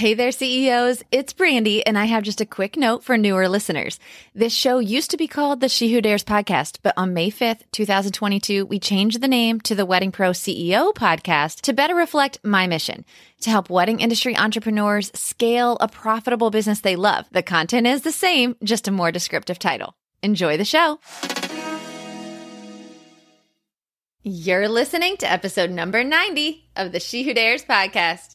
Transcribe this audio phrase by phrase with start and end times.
[0.00, 1.02] Hey there, CEOs.
[1.12, 3.98] It's Brandi, and I have just a quick note for newer listeners.
[4.34, 7.64] This show used to be called the She Who Dares podcast, but on May 5th,
[7.72, 12.66] 2022, we changed the name to the Wedding Pro CEO podcast to better reflect my
[12.66, 13.04] mission
[13.42, 17.26] to help wedding industry entrepreneurs scale a profitable business they love.
[17.30, 19.94] The content is the same, just a more descriptive title.
[20.22, 20.98] Enjoy the show.
[24.22, 28.30] You're listening to episode number 90 of the She Who Dares podcast.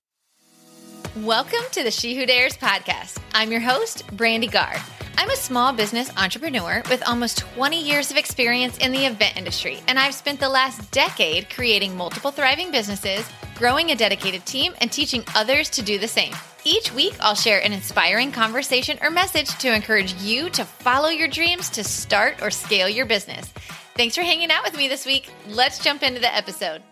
[1.24, 3.20] Welcome to the She Who Dares podcast.
[3.34, 4.76] I'm your host, Brandi Garr.
[5.18, 9.80] I'm a small business entrepreneur with almost 20 years of experience in the event industry,
[9.88, 14.92] and I've spent the last decade creating multiple thriving businesses, growing a dedicated team, and
[14.92, 16.34] teaching others to do the same.
[16.66, 21.30] Each week, I'll share an inspiring conversation or message to encourage you to follow your
[21.30, 23.54] dreams to start or scale your business.
[23.96, 25.30] Thanks for hanging out with me this week.
[25.48, 26.84] Let's jump into the episode.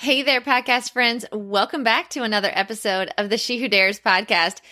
[0.00, 1.26] Hey there, podcast friends.
[1.30, 4.62] Welcome back to another episode of the She Who Dares podcast.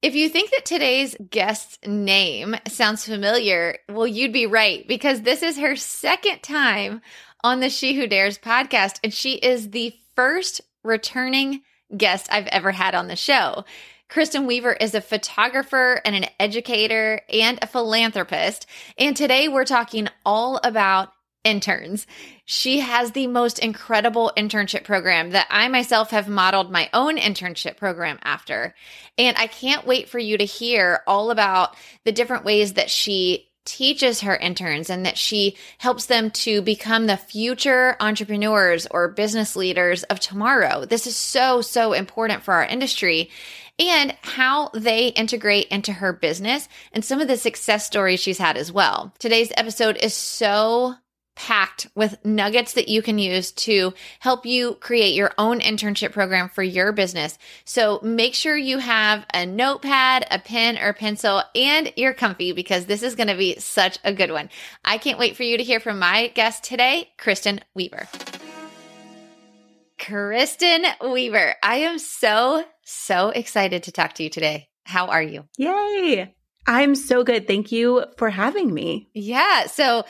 [0.00, 5.42] If you think that today's guest's name sounds familiar, well, you'd be right because this
[5.42, 7.02] is her second time
[7.44, 11.60] on the She Who Dares podcast, and she is the first returning
[11.94, 13.66] guest I've ever had on the show.
[14.08, 18.64] Kristen Weaver is a photographer and an educator and a philanthropist.
[18.96, 21.12] And today we're talking all about
[21.44, 22.06] interns.
[22.44, 27.76] She has the most incredible internship program that I myself have modeled my own internship
[27.76, 28.74] program after.
[29.16, 33.48] And I can't wait for you to hear all about the different ways that she
[33.68, 39.54] teaches her interns and that she helps them to become the future entrepreneurs or business
[39.54, 40.86] leaders of tomorrow.
[40.86, 43.30] This is so, so important for our industry
[43.78, 48.56] and how they integrate into her business and some of the success stories she's had
[48.56, 49.12] as well.
[49.18, 50.94] Today's episode is so
[51.38, 56.48] packed with nuggets that you can use to help you create your own internship program
[56.48, 57.38] for your business.
[57.64, 62.86] So make sure you have a notepad, a pen or pencil, and you're comfy because
[62.86, 64.50] this is going to be such a good one.
[64.84, 68.08] I can't wait for you to hear from my guest today, Kristen Weaver.
[69.96, 74.68] Kristen Weaver, I am so, so excited to talk to you today.
[74.82, 75.44] How are you?
[75.56, 76.34] Yay!
[76.66, 77.46] I'm so good.
[77.46, 79.08] Thank you for having me.
[79.14, 79.66] Yeah.
[79.66, 80.04] So,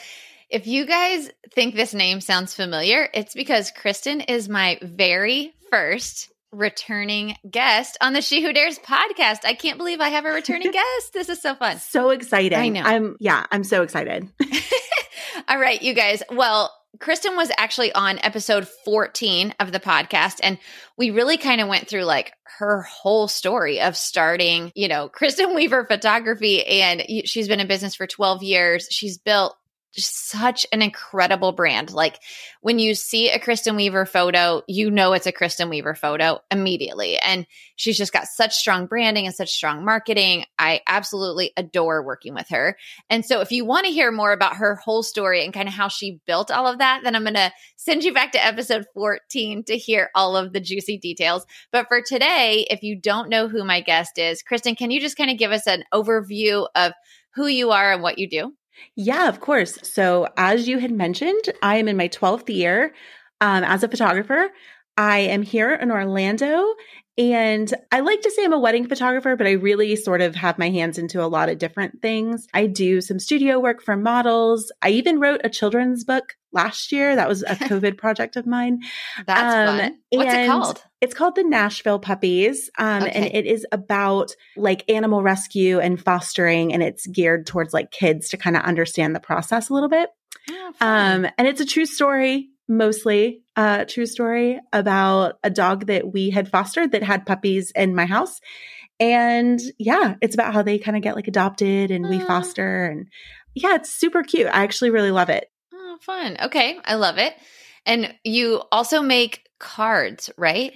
[0.50, 6.30] if you guys think this name sounds familiar, it's because Kristen is my very first
[6.50, 9.40] returning guest on the She Who Dares podcast.
[9.44, 11.12] I can't believe I have a returning guest.
[11.12, 11.78] This is so fun.
[11.78, 12.58] So exciting.
[12.58, 12.82] I know.
[12.82, 14.28] I'm yeah, I'm so excited.
[15.48, 16.22] All right, you guys.
[16.30, 20.58] Well, Kristen was actually on episode 14 of the podcast and
[20.96, 25.54] we really kind of went through like her whole story of starting, you know, Kristen
[25.54, 28.88] Weaver photography and she's been in business for 12 years.
[28.90, 29.54] She's built
[30.06, 31.92] such an incredible brand.
[31.92, 32.20] Like
[32.60, 37.16] when you see a Kristen Weaver photo, you know it's a Kristen Weaver photo immediately.
[37.18, 40.44] And she's just got such strong branding and such strong marketing.
[40.58, 42.76] I absolutely adore working with her.
[43.08, 45.74] And so if you want to hear more about her whole story and kind of
[45.74, 48.86] how she built all of that, then I'm going to send you back to episode
[48.94, 51.46] 14 to hear all of the juicy details.
[51.72, 55.16] But for today, if you don't know who my guest is, Kristen, can you just
[55.16, 56.92] kind of give us an overview of
[57.34, 58.52] who you are and what you do?
[58.96, 59.78] Yeah, of course.
[59.82, 62.94] So, as you had mentioned, I am in my 12th year
[63.40, 64.50] um, as a photographer.
[64.96, 66.74] I am here in Orlando
[67.18, 70.58] and I like to say I'm a wedding photographer, but I really sort of have
[70.58, 72.46] my hands into a lot of different things.
[72.54, 74.70] I do some studio work for models.
[74.82, 77.16] I even wrote a children's book last year.
[77.16, 78.80] That was a COVID project of mine.
[79.26, 79.98] That's um, fun.
[80.10, 80.84] What's it called?
[81.00, 82.70] It's called the Nashville Puppies.
[82.78, 83.12] Um, okay.
[83.12, 88.30] and it is about like animal rescue and fostering, and it's geared towards like kids
[88.30, 90.10] to kind of understand the process a little bit.
[90.50, 95.86] Oh, um, and it's a true story mostly a uh, true story about a dog
[95.86, 98.40] that we had fostered that had puppies in my house.
[99.00, 102.86] And yeah, it's about how they kind of get like adopted and we foster.
[102.86, 103.08] And
[103.54, 104.48] yeah, it's super cute.
[104.48, 105.50] I actually really love it.
[105.98, 106.36] Oh, fun.
[106.44, 106.78] Okay.
[106.84, 107.34] I love it.
[107.86, 110.72] And you also make cards, right?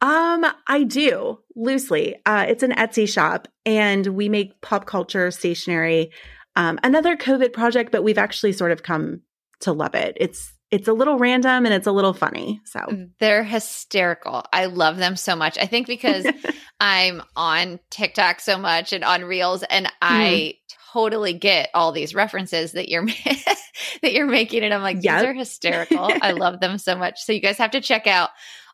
[0.00, 2.16] Um, I do loosely.
[2.26, 6.10] Uh, it's an Etsy shop and we make pop culture stationery.
[6.56, 9.22] Um, another COVID project, but we've actually sort of come
[9.60, 10.16] to love it.
[10.20, 12.60] It's it's a little random and it's a little funny.
[12.64, 14.44] So they're hysterical.
[14.52, 15.58] I love them so much.
[15.58, 16.24] I think because
[16.80, 19.90] I'm on TikTok so much and on Reels, and mm.
[20.00, 20.54] I
[20.92, 23.02] totally get all these references that you're
[24.02, 25.20] that you're making, and I'm like, yep.
[25.20, 26.10] these are hysterical.
[26.22, 27.20] I love them so much.
[27.20, 28.30] So you guys have to check out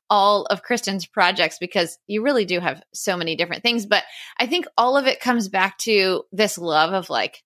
[0.08, 3.86] all of Kristen's projects because you really do have so many different things.
[3.86, 4.04] But
[4.38, 7.42] I think all of it comes back to this love of like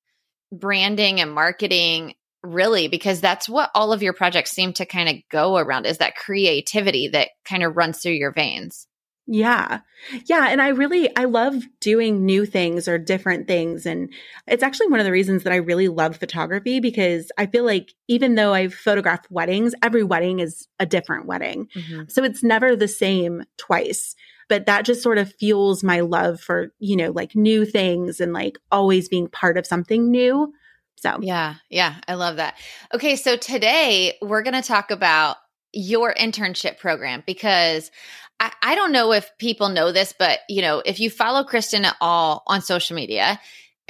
[0.53, 5.17] branding and marketing really because that's what all of your projects seem to kind of
[5.31, 8.87] go around is that creativity that kind of runs through your veins
[9.33, 9.79] Yeah.
[10.27, 10.49] Yeah.
[10.49, 13.87] And I really, I love doing new things or different things.
[13.87, 14.13] And
[14.49, 17.95] it's actually one of the reasons that I really love photography because I feel like
[18.09, 21.69] even though I've photographed weddings, every wedding is a different wedding.
[21.77, 22.03] Mm-hmm.
[22.09, 24.17] So it's never the same twice.
[24.49, 28.33] But that just sort of fuels my love for, you know, like new things and
[28.33, 30.53] like always being part of something new.
[30.97, 31.55] So, yeah.
[31.69, 31.95] Yeah.
[32.09, 32.57] I love that.
[32.93, 33.15] Okay.
[33.15, 35.37] So today we're going to talk about
[35.73, 37.93] your internship program because
[38.41, 41.85] I, I don't know if people know this, but you know, if you follow Kristen
[41.85, 43.39] at all on social media,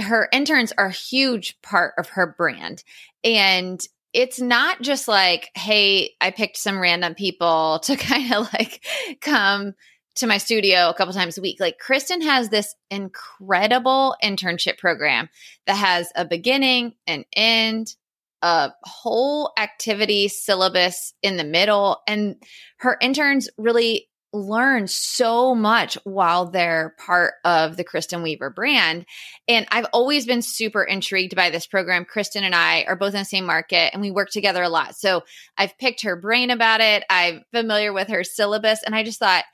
[0.01, 2.83] her interns are a huge part of her brand.
[3.23, 3.81] And
[4.13, 8.85] it's not just like, hey, I picked some random people to kind of like
[9.21, 9.75] come
[10.17, 11.61] to my studio a couple times a week.
[11.61, 15.29] Like Kristen has this incredible internship program
[15.67, 17.95] that has a beginning, an end,
[18.43, 22.01] a whole activity syllabus in the middle.
[22.09, 22.37] And
[22.79, 29.05] her interns really learn so much while they're part of the Kristen Weaver brand.
[29.49, 32.05] And I've always been super intrigued by this program.
[32.05, 34.95] Kristen and I are both in the same market and we work together a lot.
[34.95, 35.23] So
[35.59, 37.03] I've picked her brain about it.
[37.11, 39.45] I'm familiar with her syllabus and I just thought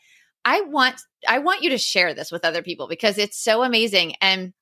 [0.44, 4.14] I want I want you to share this with other people because it's so amazing
[4.20, 4.52] and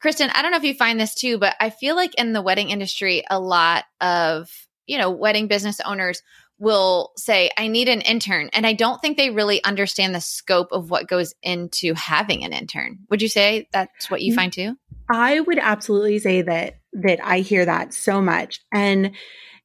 [0.00, 2.42] Kristen, I don't know if you find this too, but I feel like in the
[2.42, 4.50] wedding industry a lot of,
[4.86, 6.22] you know, wedding business owners
[6.62, 8.48] will say, I need an intern.
[8.52, 12.52] And I don't think they really understand the scope of what goes into having an
[12.52, 13.00] intern.
[13.10, 14.36] Would you say that's what you mm-hmm.
[14.36, 14.76] find too?
[15.10, 18.60] I would absolutely say that that I hear that so much.
[18.72, 19.10] And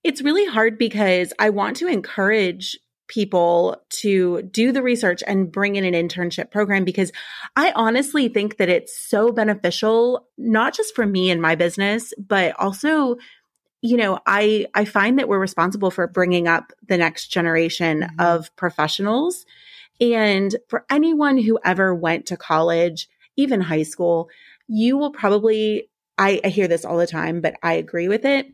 [0.04, 2.76] it's really hard because I want to encourage
[3.08, 7.12] people to do the research and bring in an internship program because
[7.56, 12.60] I honestly think that it's so beneficial, not just for me and my business, but
[12.60, 13.18] also
[13.82, 18.20] you know, I I find that we're responsible for bringing up the next generation mm-hmm.
[18.20, 19.46] of professionals.
[20.00, 24.30] And for anyone who ever went to college, even high school,
[24.68, 28.48] you will probably I, I hear this all the time, but I agree with it.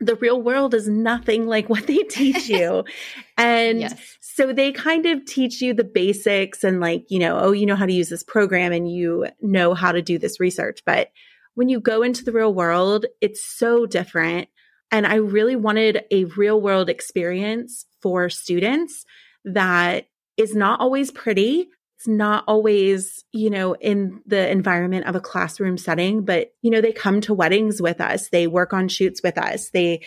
[0.00, 2.84] The real world is nothing like what they teach you.
[3.36, 4.16] and yes.
[4.20, 7.76] so they kind of teach you the basics and like, you know, oh, you know
[7.76, 10.80] how to use this program and you know how to do this research.
[10.86, 11.10] But
[11.58, 14.48] when you go into the real world, it's so different.
[14.92, 19.04] And I really wanted a real world experience for students
[19.44, 20.06] that
[20.36, 21.66] is not always pretty.
[21.96, 26.80] It's not always, you know, in the environment of a classroom setting, but, you know,
[26.80, 28.28] they come to weddings with us.
[28.28, 29.70] They work on shoots with us.
[29.70, 30.02] They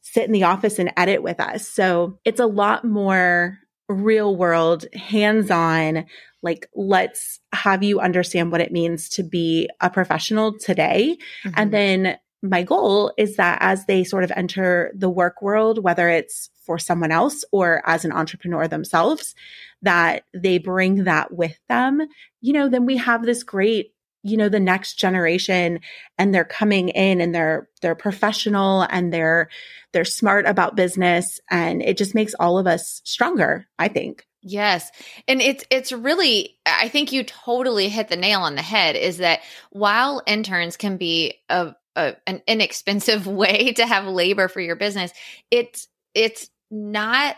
[0.00, 1.68] sit in the office and edit with us.
[1.68, 6.06] So it's a lot more real world, hands on,
[6.46, 11.18] like let's have you understand what it means to be a professional today.
[11.44, 11.54] Mm-hmm.
[11.56, 16.08] And then my goal is that as they sort of enter the work world, whether
[16.08, 19.34] it's for someone else or as an entrepreneur themselves,
[19.82, 22.00] that they bring that with them,
[22.40, 25.78] you know, then we have this great you know the next generation
[26.18, 29.48] and they're coming in and they're they're professional and they're
[29.92, 34.92] they're smart about business and it just makes all of us stronger i think Yes.
[35.26, 39.18] And it's it's really I think you totally hit the nail on the head is
[39.18, 39.40] that
[39.70, 45.10] while interns can be a, a an inexpensive way to have labor for your business,
[45.50, 47.34] it's it's not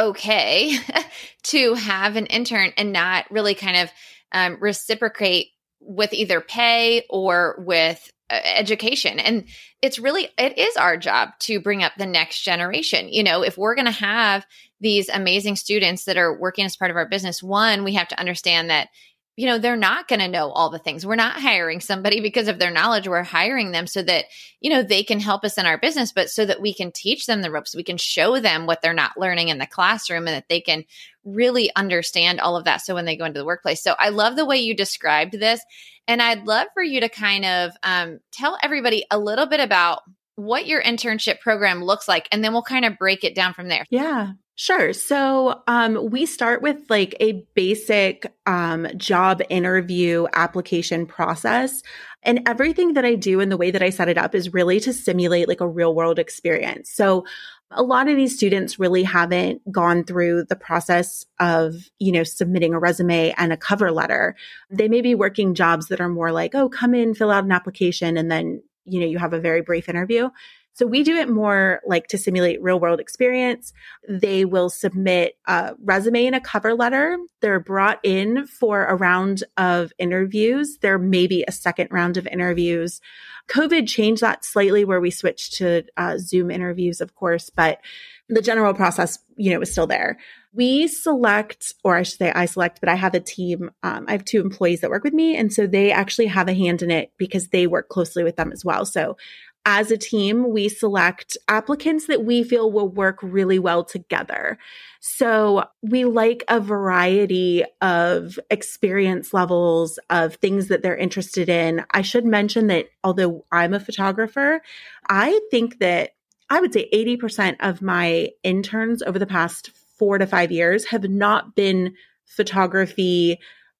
[0.00, 0.78] okay
[1.42, 3.90] to have an intern and not really kind of
[4.32, 5.48] um, reciprocate
[5.80, 9.18] with either pay or with education.
[9.18, 9.44] And
[9.80, 13.08] it's really it is our job to bring up the next generation.
[13.08, 14.46] You know if we're going to have
[14.80, 18.18] these amazing students that are working as part of our business one we have to
[18.18, 18.88] understand that
[19.36, 21.06] you know they're not going to know all the things.
[21.06, 23.08] We're not hiring somebody because of their knowledge.
[23.08, 24.26] We're hiring them so that
[24.60, 27.26] you know they can help us in our business but so that we can teach
[27.26, 27.74] them the ropes.
[27.74, 30.84] We can show them what they're not learning in the classroom and that they can
[31.24, 32.78] really understand all of that.
[32.78, 33.82] So when they go into the workplace.
[33.82, 35.60] So i love the way you described this
[36.08, 40.02] and i'd love for you to kind of um, tell everybody a little bit about
[40.36, 43.68] what your internship program looks like and then we'll kind of break it down from
[43.68, 44.92] there yeah Sure.
[44.92, 51.82] So um, we start with like a basic um, job interview application process.
[52.22, 54.78] And everything that I do and the way that I set it up is really
[54.80, 56.90] to simulate like a real world experience.
[56.92, 57.24] So
[57.70, 62.74] a lot of these students really haven't gone through the process of, you know, submitting
[62.74, 64.36] a resume and a cover letter.
[64.70, 67.52] They may be working jobs that are more like, oh, come in, fill out an
[67.52, 70.30] application, and then, you know, you have a very brief interview.
[70.74, 73.74] So we do it more like to simulate real world experience.
[74.08, 77.18] They will submit a resume and a cover letter.
[77.40, 80.78] They're brought in for a round of interviews.
[80.80, 83.02] There may be a second round of interviews.
[83.48, 87.80] COVID changed that slightly where we switched to uh, Zoom interviews, of course, but
[88.28, 90.18] the general process, you know, is still there.
[90.54, 93.70] We select, or I should say I select, but I have a team.
[93.82, 95.36] Um, I have two employees that work with me.
[95.36, 98.52] And so they actually have a hand in it because they work closely with them
[98.52, 98.84] as well.
[98.84, 99.16] So
[99.64, 104.58] as a team, we select applicants that we feel will work really well together.
[105.00, 111.84] So we like a variety of experience levels of things that they're interested in.
[111.92, 114.60] I should mention that although I'm a photographer,
[115.08, 116.10] I think that
[116.50, 121.04] I would say 80% of my interns over the past four to five years have
[121.08, 121.94] not been
[122.26, 123.38] photography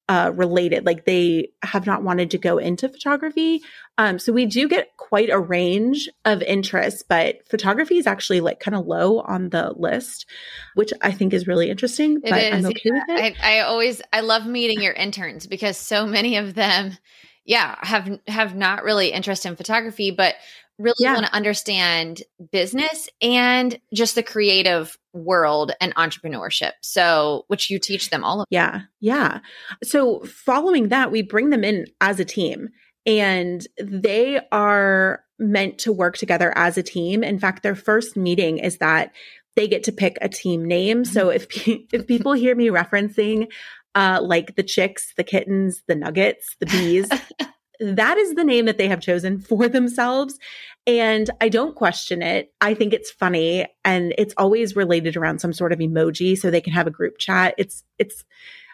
[0.08, 0.84] uh, related.
[0.84, 3.62] Like they have not wanted to go into photography.
[3.98, 8.60] Um, so we do get quite a range of interests, but photography is actually like
[8.60, 10.26] kind of low on the list,
[10.74, 12.20] which I think is really interesting.
[12.24, 12.92] It but is, I'm okay yeah.
[12.92, 13.36] with it.
[13.42, 16.98] I, I always I love meeting your interns because so many of them,
[17.44, 20.34] yeah, have have not really interest in photography, but
[20.82, 21.14] really yeah.
[21.14, 26.72] want to understand business and just the creative world and entrepreneurship.
[26.82, 28.46] So, which you teach them all of.
[28.50, 28.82] Yeah.
[29.00, 29.40] Yeah.
[29.82, 32.68] So, following that, we bring them in as a team
[33.06, 37.24] and they are meant to work together as a team.
[37.24, 39.12] In fact, their first meeting is that
[39.56, 41.04] they get to pick a team name.
[41.04, 41.70] So, mm-hmm.
[41.70, 43.48] if if people hear me referencing
[43.94, 47.08] uh, like the chicks, the kittens, the nuggets, the bees,
[47.80, 50.38] that is the name that they have chosen for themselves.
[50.86, 52.52] And I don't question it.
[52.60, 56.60] I think it's funny and it's always related around some sort of emoji so they
[56.60, 57.54] can have a group chat.
[57.56, 58.24] It's, it's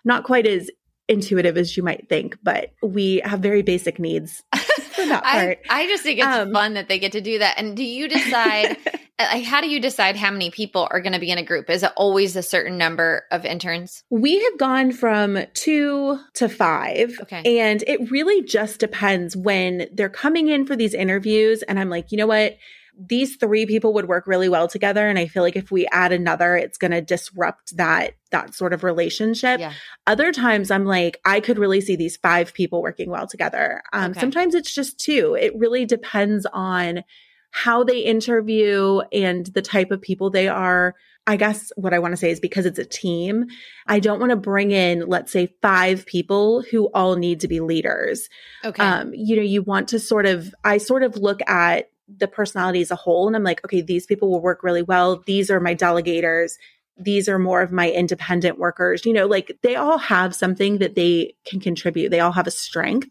[0.04, 0.70] not quite as
[1.08, 5.58] intuitive as you might think, but we have very basic needs for that part.
[5.68, 7.58] I, I just think it's um, fun that they get to do that.
[7.58, 8.76] And do you decide
[9.18, 11.68] like how do you decide how many people are going to be in a group?
[11.68, 14.04] Is it always a certain number of interns?
[14.10, 17.18] We have gone from two to five.
[17.22, 17.60] Okay.
[17.60, 21.62] And it really just depends when they're coming in for these interviews.
[21.62, 22.56] And i'm like you know what?
[23.00, 25.08] These three people would work really well together.
[25.08, 28.72] And i feel like if we add another it's going to disrupt that that sort
[28.72, 29.58] of relationship.
[29.58, 29.72] Yeah.
[30.06, 33.82] other times i'm like i could really see these five people working well together.
[33.92, 34.20] Um, okay.
[34.20, 35.36] sometimes it's just two.
[35.38, 37.02] It really depends on
[37.50, 40.94] how they interview and the type of people they are.
[41.26, 43.46] I guess what I want to say is because it's a team,
[43.86, 47.60] I don't want to bring in, let's say, five people who all need to be
[47.60, 48.30] leaders.
[48.64, 48.82] Okay.
[48.82, 52.80] Um, you know, you want to sort of, I sort of look at the personality
[52.80, 55.22] as a whole and I'm like, okay, these people will work really well.
[55.26, 56.52] These are my delegators
[56.98, 59.06] these are more of my independent workers.
[59.06, 62.10] You know, like they all have something that they can contribute.
[62.10, 63.08] They all have a strength.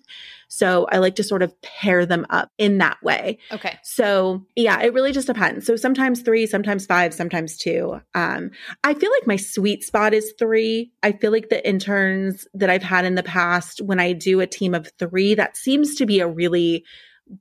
[0.48, 3.39] So I like to sort of pair them up in that way.
[3.51, 3.77] Okay.
[3.84, 5.66] So yeah, it really just depends.
[5.66, 8.00] So sometimes three, sometimes five, sometimes two.
[8.16, 8.51] Um,
[8.84, 10.92] I feel like my sweet spot is three.
[11.04, 14.48] I feel like the interns that I've had in the past, when I do a
[14.48, 16.86] team of three, that seems to be a really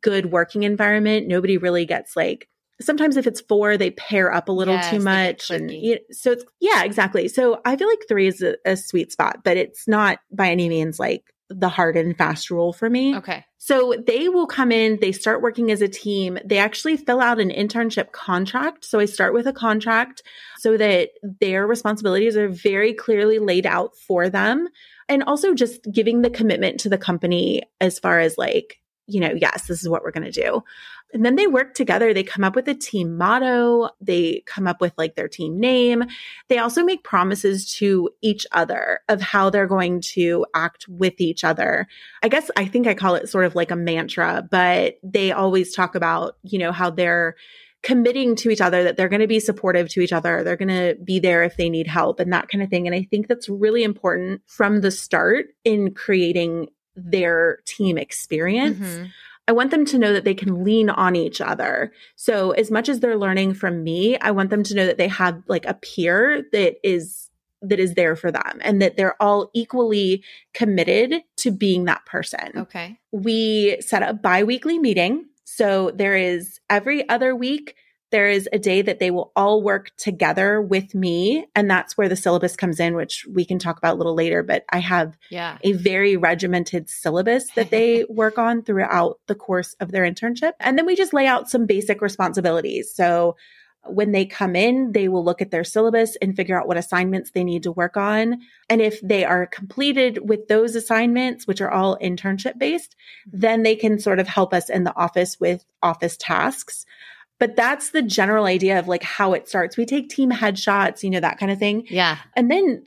[0.00, 1.28] good working environment.
[1.28, 2.48] Nobody really gets like
[2.80, 5.50] sometimes if it's four, they pair up a little yes, too much.
[5.50, 7.28] And you know, so it's, yeah, exactly.
[7.28, 10.68] So I feel like three is a, a, sweet spot, but it's not by any
[10.68, 13.16] means like the hard and fast rule for me.
[13.16, 13.44] Okay.
[13.58, 16.38] So they will come in, they start working as a team.
[16.44, 18.84] They actually fill out an internship contract.
[18.84, 20.22] So I start with a contract
[20.58, 24.68] so that their responsibilities are very clearly laid out for them.
[25.08, 29.34] And also just giving the commitment to the company as far as like, you know,
[29.40, 30.62] yes, this is what we're going to do.
[31.12, 32.12] And then they work together.
[32.12, 33.90] They come up with a team motto.
[34.00, 36.04] They come up with like their team name.
[36.48, 41.44] They also make promises to each other of how they're going to act with each
[41.44, 41.86] other.
[42.22, 45.75] I guess I think I call it sort of like a mantra, but they always
[45.75, 47.36] talk about, you know, how they're
[47.82, 50.42] committing to each other that they're going to be supportive to each other.
[50.42, 52.88] They're going to be there if they need help and that kind of thing.
[52.88, 58.78] And I think that's really important from the start in creating their team experience.
[58.78, 59.04] Mm-hmm.
[59.48, 61.92] I want them to know that they can lean on each other.
[62.16, 65.08] So as much as they're learning from me, I want them to know that they
[65.08, 67.30] have like a peer that is
[67.62, 70.22] that is there for them and that they're all equally
[70.52, 72.52] committed to being that person.
[72.54, 72.98] Okay.
[73.12, 75.26] We set a bi-weekly meeting.
[75.44, 77.74] So there is every other week
[78.10, 81.46] there is a day that they will all work together with me.
[81.54, 84.42] And that's where the syllabus comes in, which we can talk about a little later.
[84.42, 85.58] But I have yeah.
[85.62, 90.52] a very regimented syllabus that they work on throughout the course of their internship.
[90.60, 92.94] And then we just lay out some basic responsibilities.
[92.94, 93.36] So
[93.88, 97.30] when they come in, they will look at their syllabus and figure out what assignments
[97.30, 98.40] they need to work on.
[98.68, 102.96] And if they are completed with those assignments, which are all internship based,
[103.32, 106.84] then they can sort of help us in the office with office tasks.
[107.38, 109.76] But that's the general idea of like how it starts.
[109.76, 111.87] We take team headshots, you know, that kind of thing.
[111.90, 112.19] Yeah.
[112.35, 112.87] And then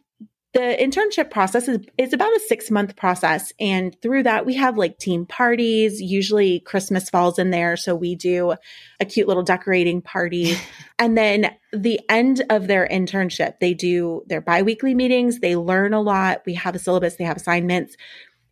[0.53, 3.53] the internship process is, is about a six month process.
[3.60, 6.01] And through that, we have like team parties.
[6.01, 7.77] Usually Christmas falls in there.
[7.77, 8.56] So we do
[9.00, 10.56] a cute little decorating party.
[11.00, 15.39] and then the end of their internship, they do their biweekly meetings.
[15.39, 16.41] They learn a lot.
[16.48, 17.96] We have a syllabus, they have assignments.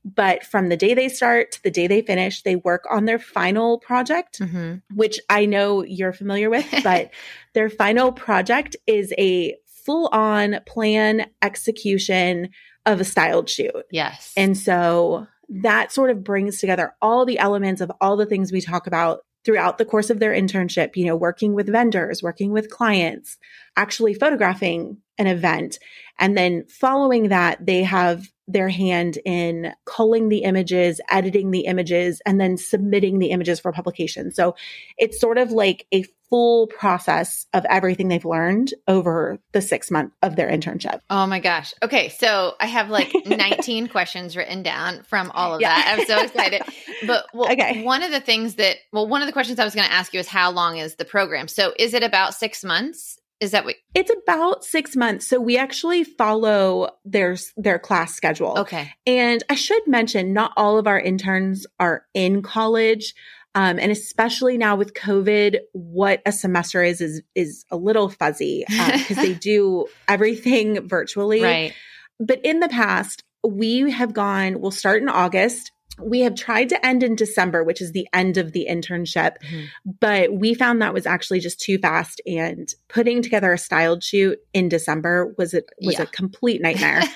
[0.05, 3.19] But from the day they start to the day they finish, they work on their
[3.19, 4.75] final project, mm-hmm.
[4.95, 7.11] which I know you're familiar with, but
[7.53, 12.49] their final project is a full on plan execution
[12.85, 13.85] of a styled shoot.
[13.91, 14.33] Yes.
[14.37, 18.61] And so that sort of brings together all the elements of all the things we
[18.61, 22.69] talk about throughout the course of their internship, you know, working with vendors, working with
[22.69, 23.37] clients,
[23.77, 25.79] actually photographing an event.
[26.19, 32.21] And then following that, they have their hand in culling the images, editing the images,
[32.25, 34.31] and then submitting the images for publication.
[34.31, 34.55] So
[34.97, 40.13] it's sort of like a full process of everything they've learned over the six month
[40.21, 40.99] of their internship.
[41.09, 41.73] Oh my gosh.
[41.81, 42.09] Okay.
[42.09, 45.75] So I have like 19 questions written down from all of yeah.
[45.75, 45.97] that.
[45.99, 46.61] I'm so excited.
[47.05, 47.83] But well, okay.
[47.83, 50.13] one of the things that, well, one of the questions I was going to ask
[50.13, 51.47] you is how long is the program?
[51.47, 53.19] So is it about six months?
[53.39, 55.27] Is that what it's about six months?
[55.27, 58.57] So we actually follow their their class schedule.
[58.59, 58.91] Okay.
[59.05, 63.13] And I should mention, not all of our interns are in college.
[63.53, 68.65] Um, and especially now with COVID, what a semester is is is a little fuzzy
[68.69, 71.43] because um, they do everything virtually.
[71.43, 71.73] Right.
[72.19, 74.59] But in the past, we have gone.
[74.59, 75.71] We'll start in August.
[75.99, 79.65] We have tried to end in December, which is the end of the internship, mm-hmm.
[79.99, 82.21] but we found that was actually just too fast.
[82.25, 86.03] And putting together a styled shoot in December was a was yeah.
[86.03, 87.03] a complete nightmare.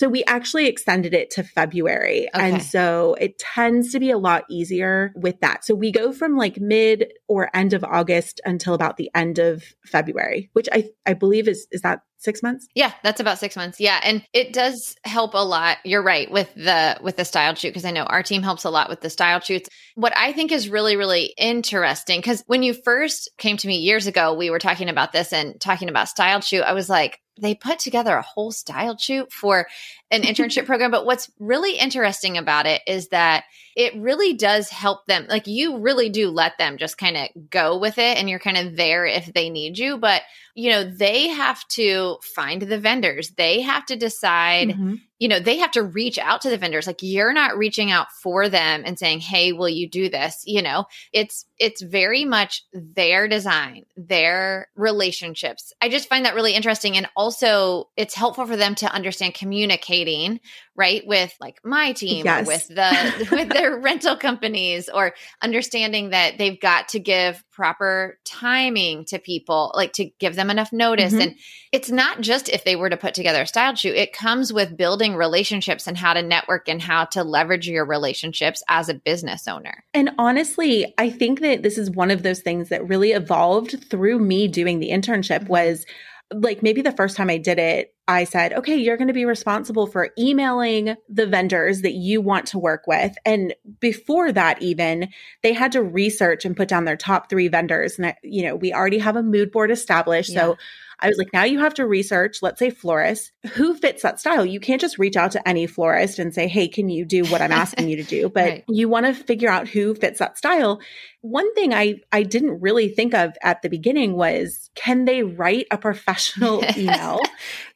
[0.00, 2.28] So we actually extended it to February.
[2.34, 2.52] Okay.
[2.52, 5.64] And so it tends to be a lot easier with that.
[5.64, 9.62] So we go from like mid or end of August until about the end of
[9.84, 12.68] February, which I, I believe is, is that six months?
[12.74, 13.80] Yeah that's about six months.
[13.80, 15.78] Yeah and it does help a lot.
[15.84, 18.70] You're right with the with the style shoot because i know our team helps a
[18.70, 19.68] lot with the style shoots.
[19.94, 24.06] What i think is really really interesting because when you first came to me years
[24.06, 27.54] ago we were talking about this and talking about style shoot i was like they
[27.54, 29.66] put together a whole style shoot for
[30.10, 30.90] an internship program.
[30.90, 33.44] But what's really interesting about it is that
[33.76, 35.26] it really does help them.
[35.28, 38.56] Like you really do let them just kind of go with it and you're kind
[38.56, 39.96] of there if they need you.
[39.98, 40.22] But,
[40.54, 43.30] you know, they have to find the vendors.
[43.30, 44.94] They have to decide, mm-hmm.
[45.20, 46.86] You know, they have to reach out to the vendors.
[46.86, 50.42] Like you're not reaching out for them and saying, Hey, will you do this?
[50.46, 55.74] You know, it's, it's very much their design, their relationships.
[55.80, 56.96] I just find that really interesting.
[56.96, 60.40] And also it's helpful for them to understand communicating
[60.80, 62.42] right with like my team yes.
[62.42, 68.18] or with the with their rental companies or understanding that they've got to give proper
[68.24, 71.20] timing to people like to give them enough notice mm-hmm.
[71.20, 71.34] and
[71.70, 74.74] it's not just if they were to put together a style shoot it comes with
[74.74, 79.46] building relationships and how to network and how to leverage your relationships as a business
[79.48, 83.84] owner and honestly i think that this is one of those things that really evolved
[83.90, 85.84] through me doing the internship was
[86.32, 89.24] like maybe the first time I did it, I said, okay, you're going to be
[89.24, 93.16] responsible for emailing the vendors that you want to work with.
[93.24, 95.08] And before that, even
[95.42, 97.98] they had to research and put down their top three vendors.
[97.98, 100.30] And, I, you know, we already have a mood board established.
[100.30, 100.40] Yeah.
[100.40, 100.56] So
[101.00, 104.44] I was like, now you have to research, let's say florist, who fits that style.
[104.44, 107.40] You can't just reach out to any florist and say, hey, can you do what
[107.40, 108.28] I'm asking you to do?
[108.40, 108.64] But right.
[108.68, 110.80] you want to figure out who fits that style.
[111.20, 115.66] One thing I, I didn't really think of at the beginning was can they write
[115.70, 117.20] a professional email?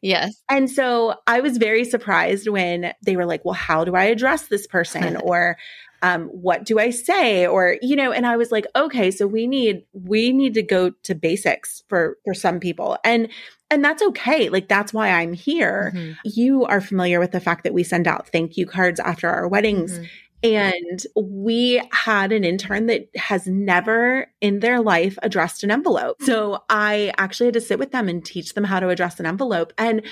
[0.01, 0.33] yes.
[0.49, 4.47] And so I was very surprised when they were like, well, how do I address
[4.47, 5.17] this person?
[5.23, 5.57] or
[6.05, 7.47] um, what do I say?
[7.47, 10.91] Or, you know, and I was like, okay, so we need, we need to go
[10.91, 12.99] to basics for, for some people.
[13.03, 13.29] And,
[13.71, 14.51] and that's okay.
[14.51, 15.93] Like, that's why I'm here.
[15.95, 16.13] Mm-hmm.
[16.25, 19.49] You are familiar with the fact that we send out thank you cards after our
[19.49, 19.95] weddings.
[19.95, 20.05] Mm-hmm.
[20.43, 26.21] And we had an intern that has never in their life addressed an envelope.
[26.21, 29.25] So I actually had to sit with them and teach them how to address an
[29.25, 29.73] envelope.
[29.79, 30.03] And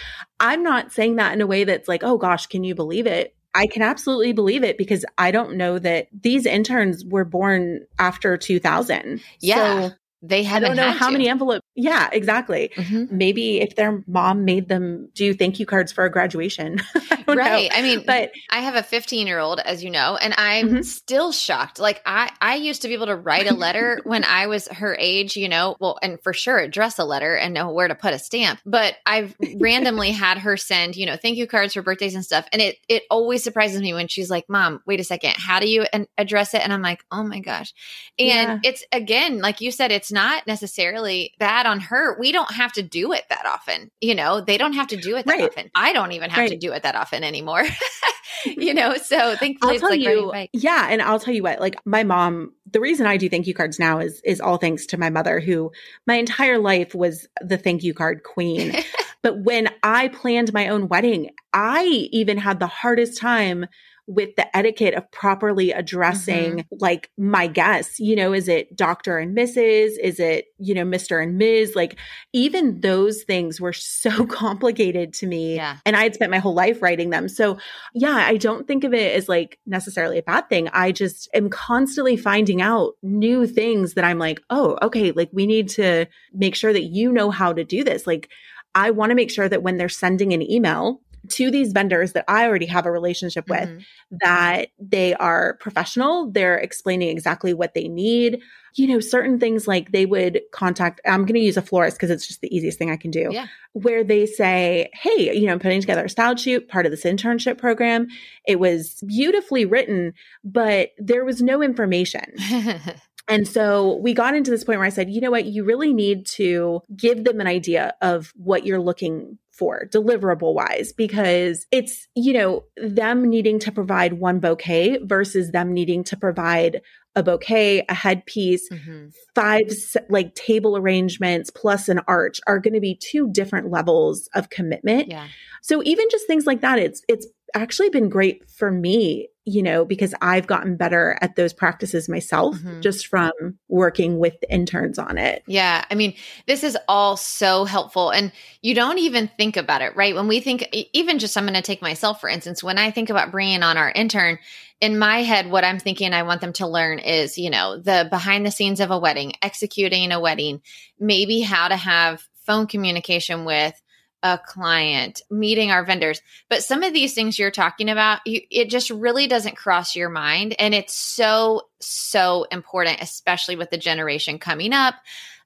[0.40, 3.36] I'm not saying that in a way that's like, oh gosh, can you believe it?
[3.54, 8.36] I can absolutely believe it because I don't know that these interns were born after
[8.36, 9.20] 2000.
[9.40, 9.88] Yeah.
[9.88, 10.72] So they haven't.
[10.72, 11.12] I don't know how to.
[11.12, 11.66] many envelopes.
[11.74, 12.70] Yeah, exactly.
[12.76, 13.16] Mm-hmm.
[13.16, 16.80] Maybe if their mom made them do thank you cards for a graduation.
[16.94, 17.70] I right.
[17.70, 17.76] Know.
[17.76, 20.82] I mean, but I have a 15 year old, as you know, and I'm mm-hmm.
[20.82, 21.78] still shocked.
[21.78, 24.94] Like I, I used to be able to write a letter when I was her
[24.98, 28.12] age, you know, well, and for sure address a letter and know where to put
[28.12, 28.60] a stamp.
[28.66, 32.46] But I've randomly had her send, you know, thank you cards for birthdays and stuff.
[32.52, 35.68] And it, it always surprises me when she's like, mom, wait a second, how do
[35.68, 35.86] you
[36.18, 36.60] address it?
[36.60, 37.72] And I'm like, oh my gosh.
[38.18, 38.70] And yeah.
[38.70, 41.32] it's again, like you said, it's not necessarily
[41.62, 42.18] bad on her.
[42.18, 43.90] We don't have to do it that often.
[44.00, 45.44] You know, they don't have to do it that right.
[45.44, 45.70] often.
[45.74, 46.50] I don't even have right.
[46.50, 47.62] to do it that often anymore.
[48.44, 48.76] you mm-hmm.
[48.76, 50.88] know, so thankfully it's like you, yeah.
[50.90, 53.78] And I'll tell you what, like my mom, the reason I do thank you cards
[53.78, 55.72] now is, is all thanks to my mother who
[56.06, 58.76] my entire life was the thank you card queen.
[59.22, 63.66] but when I planned my own wedding, I even had the hardest time
[64.06, 66.76] with the etiquette of properly addressing mm-hmm.
[66.80, 68.00] like my guests.
[68.00, 69.18] You know, is it Dr.
[69.18, 69.92] and Mrs.?
[70.02, 71.22] Is it, you know, Mr.
[71.22, 71.74] and Ms.?
[71.76, 71.98] Like
[72.32, 75.56] even those things were so complicated to me.
[75.56, 75.78] Yeah.
[75.86, 77.28] And I had spent my whole life writing them.
[77.28, 77.58] So
[77.94, 80.68] yeah, I don't think of it as like necessarily a bad thing.
[80.72, 85.46] I just am constantly finding out new things that I'm like, oh, okay, like we
[85.46, 88.06] need to make sure that you know how to do this.
[88.06, 88.28] Like,
[88.74, 92.24] I want to make sure that when they're sending an email, to these vendors that
[92.28, 94.16] I already have a relationship with mm-hmm.
[94.22, 96.30] that they are professional.
[96.30, 98.40] They're explaining exactly what they need.
[98.74, 102.10] You know, certain things like they would contact, I'm going to use a florist because
[102.10, 103.46] it's just the easiest thing I can do, yeah.
[103.72, 107.04] where they say, Hey, you know, I'm putting together a style shoot, part of this
[107.04, 108.08] internship program.
[108.46, 112.24] It was beautifully written, but there was no information.
[113.28, 115.92] And so we got into this point where I said, you know what, you really
[115.92, 122.08] need to give them an idea of what you're looking for deliverable wise because it's,
[122.14, 126.80] you know, them needing to provide one bouquet versus them needing to provide
[127.14, 129.08] a bouquet, a headpiece, mm-hmm.
[129.34, 129.70] five
[130.08, 135.08] like table arrangements plus an arch are going to be two different levels of commitment.
[135.08, 135.28] Yeah.
[135.60, 139.84] So even just things like that, it's it's actually been great for me, you know,
[139.84, 142.80] because I've gotten better at those practices myself mm-hmm.
[142.80, 143.32] just from
[143.68, 145.42] working with interns on it.
[145.46, 145.84] Yeah.
[145.90, 146.14] I mean,
[146.46, 148.10] this is all so helpful.
[148.10, 150.14] And you don't even think about it, right?
[150.14, 153.10] When we think, even just, I'm going to take myself, for instance, when I think
[153.10, 154.38] about bringing on our intern,
[154.80, 158.08] in my head, what I'm thinking I want them to learn is, you know, the
[158.10, 160.60] behind the scenes of a wedding, executing a wedding,
[160.98, 163.80] maybe how to have phone communication with
[164.22, 166.20] a client, meeting our vendors.
[166.48, 170.08] But some of these things you're talking about, you, it just really doesn't cross your
[170.08, 170.54] mind.
[170.58, 174.94] And it's so, so important, especially with the generation coming up.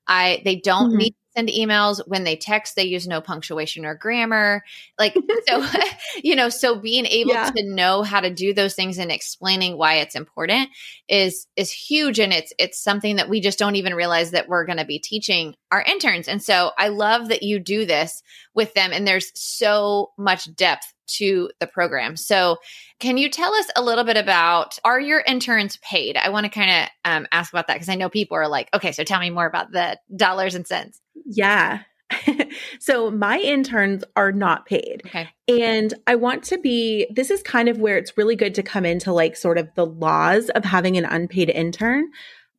[0.06, 0.98] I they don't mm-hmm.
[0.98, 2.00] need send emails.
[2.06, 4.64] When they text, they use no punctuation or grammar.
[4.98, 5.16] Like,
[5.48, 5.66] so,
[6.24, 7.50] you know, so being able yeah.
[7.50, 10.70] to know how to do those things and explaining why it's important
[11.08, 12.18] is, is huge.
[12.18, 14.98] And it's, it's something that we just don't even realize that we're going to be
[14.98, 16.28] teaching our interns.
[16.28, 18.22] And so I love that you do this
[18.54, 18.92] with them.
[18.92, 22.16] And there's so much depth to the program.
[22.16, 22.58] So,
[22.98, 26.16] can you tell us a little bit about are your interns paid?
[26.16, 28.68] I want to kind of um, ask about that because I know people are like,
[28.74, 31.00] okay, so tell me more about the dollars and cents.
[31.24, 31.80] Yeah.
[32.78, 35.02] so my interns are not paid.
[35.06, 35.28] Okay.
[35.48, 38.86] And I want to be, this is kind of where it's really good to come
[38.86, 42.06] into like sort of the laws of having an unpaid intern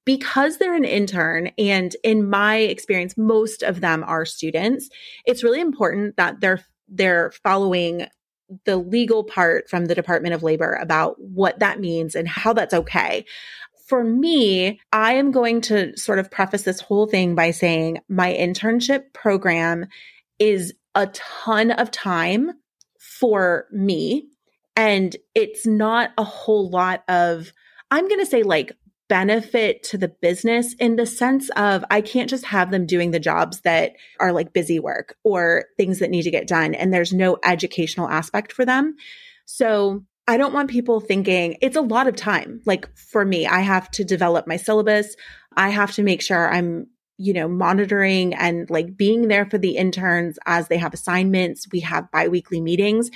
[0.08, 4.90] because they're an intern and in my experience most of them are students
[5.26, 8.08] it's really important that they're they're following
[8.66, 12.74] the legal part from the Department of Labor about what that means and how that's
[12.74, 13.26] okay.
[13.88, 18.34] For me, I am going to sort of preface this whole thing by saying my
[18.34, 19.86] internship program
[20.40, 22.52] is a ton of time
[23.00, 24.28] for me.
[24.76, 27.52] And it's not a whole lot of,
[27.90, 28.74] I'm going to say like
[29.10, 33.20] benefit to the business in the sense of I can't just have them doing the
[33.20, 37.14] jobs that are like busy work or things that need to get done and there's
[37.14, 38.96] no educational aspect for them.
[39.46, 42.62] So I don't want people thinking it's a lot of time.
[42.66, 45.16] Like for me, I have to develop my syllabus.
[45.56, 49.78] I have to make sure I'm, you know, monitoring and like being there for the
[49.78, 51.68] interns as they have assignments.
[51.72, 53.10] We have biweekly meetings.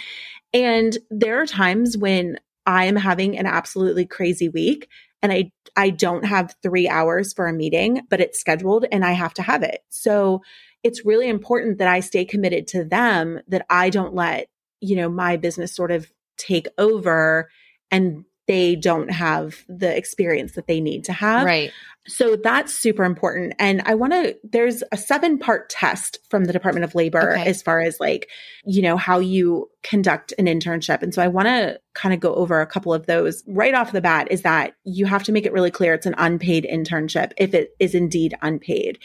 [0.54, 4.88] And there are times when I am having an absolutely crazy week
[5.22, 9.12] and I I don't have 3 hours for a meeting, but it's scheduled and I
[9.12, 9.82] have to have it.
[9.90, 10.42] So
[10.84, 14.48] it's really important that I stay committed to them that I don't let,
[14.82, 17.50] you know, my business sort of take over
[17.92, 21.46] and they don't have the experience that they need to have.
[21.46, 21.72] Right.
[22.06, 23.54] So that's super important.
[23.60, 27.50] And I want to, there's a seven part test from the Department of Labor okay.
[27.50, 28.28] as far as like,
[28.66, 31.02] you know, how you conduct an internship.
[31.02, 33.94] And so I want to kind of go over a couple of those right off
[33.94, 37.32] the bat is that you have to make it really clear it's an unpaid internship
[37.38, 39.00] if it is indeed unpaid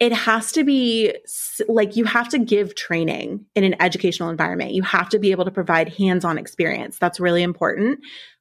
[0.00, 1.14] it has to be
[1.68, 4.72] like you have to give training in an educational environment.
[4.72, 6.96] You have to be able to provide hands on experience.
[6.98, 8.00] That's really important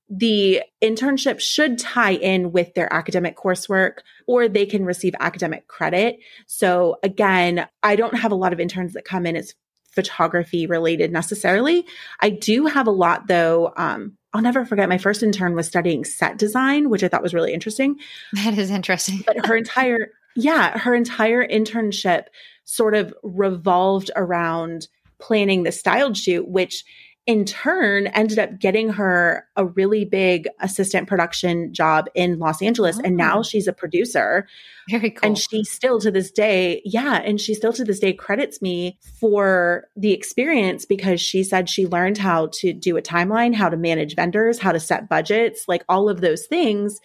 [0.09, 6.17] the internship should tie in with their academic coursework or they can receive academic credit.
[6.47, 9.53] So again, I don't have a lot of interns that come in as
[9.91, 11.85] photography related necessarily.
[12.19, 13.71] I do have a lot though.
[13.77, 17.33] Um, I'll never forget my first intern was studying set design, which I thought was
[17.33, 17.97] really interesting.
[18.33, 19.23] That is interesting.
[19.25, 22.25] but her entire Yeah, her entire internship
[22.63, 24.87] sort of revolved around
[25.19, 26.83] planning the styled shoot, which
[27.29, 32.97] in turn ended up getting her a really big assistant production job in Los Angeles.
[32.97, 33.01] Oh.
[33.05, 33.43] And now oh.
[33.43, 34.47] she's a producer.
[34.89, 35.27] Very cool.
[35.27, 38.97] And she still to this day, yeah, and she still to this day credits me
[39.19, 43.77] for the experience because she said she learned how to do a timeline, how to
[43.77, 46.99] manage vendors, how to set budgets, like all of those things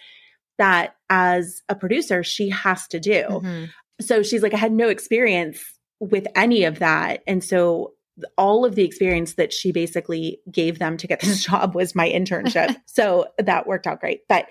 [0.57, 3.21] that as a producer she has to do.
[3.29, 3.65] Mm-hmm.
[4.01, 5.63] So she's like, I had no experience
[5.99, 7.21] with any of that.
[7.27, 7.93] And so
[8.37, 12.09] all of the experience that she basically gave them to get this job was my
[12.09, 12.75] internship.
[12.85, 14.27] so that worked out great.
[14.27, 14.47] But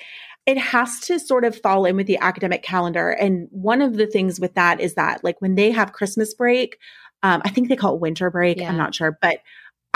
[0.47, 3.11] it has to sort of fall in with the academic calendar.
[3.11, 6.79] And one of the things with that is that, like, when they have Christmas break,
[7.23, 8.59] um, I think they call it winter break.
[8.59, 8.69] Yeah.
[8.69, 9.39] I'm not sure, but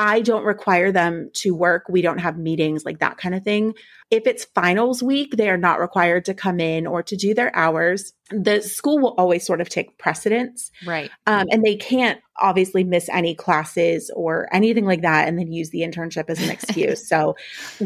[0.00, 1.86] I don't require them to work.
[1.88, 3.74] We don't have meetings, like that kind of thing.
[4.12, 7.54] If it's finals week, they are not required to come in or to do their
[7.54, 8.12] hours.
[8.30, 10.70] The school will always sort of take precedence.
[10.86, 11.10] Right.
[11.26, 15.70] Um, and they can't obviously miss any classes or anything like that and then use
[15.70, 17.08] the internship as an excuse.
[17.08, 17.34] so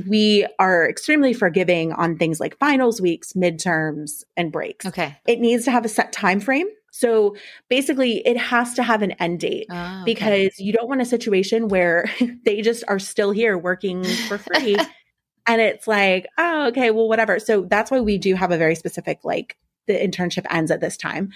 [0.07, 4.85] we are extremely forgiving on things like finals weeks, midterms, and breaks.
[4.85, 5.17] Okay.
[5.27, 6.69] It needs to have a set time frame.
[6.93, 7.37] So
[7.69, 10.05] basically, it has to have an end date oh, okay.
[10.05, 12.09] because you don't want a situation where
[12.45, 14.77] they just are still here working for free.
[15.47, 17.39] and it's like, oh, okay, well, whatever.
[17.41, 20.97] So that's why we do have a very specific, like, the internship ends at this
[20.97, 21.31] time.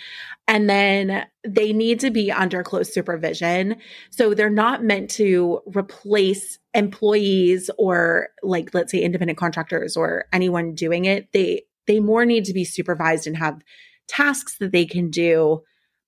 [0.47, 3.77] And then they need to be under close supervision.
[4.11, 10.75] So they're not meant to replace employees or like let's say independent contractors or anyone
[10.75, 11.33] doing it.
[11.33, 13.62] They they more need to be supervised and have
[14.09, 15.62] tasks that they can do,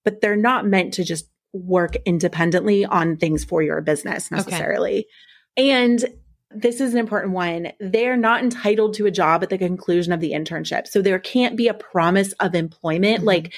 [0.04, 5.06] but they're not meant to just work independently on things for your business necessarily.
[5.58, 5.70] Okay.
[5.70, 6.04] And
[6.50, 7.72] this is an important one.
[7.78, 10.86] They're not entitled to a job at the conclusion of the internship.
[10.86, 13.18] So there can't be a promise of employment.
[13.18, 13.26] Mm-hmm.
[13.26, 13.54] Like,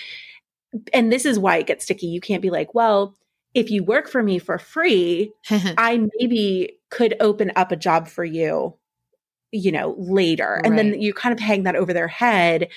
[0.92, 2.07] and this is why it gets sticky.
[2.07, 3.14] You can't be like, well,
[3.55, 8.24] if you work for me for free, I maybe could open up a job for
[8.24, 8.76] you,
[9.53, 10.55] you know, later.
[10.57, 10.66] Right.
[10.66, 12.68] And then you kind of hang that over their head.